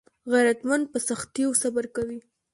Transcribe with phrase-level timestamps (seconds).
[0.31, 2.19] غیرتمند په سختیو صبر کوي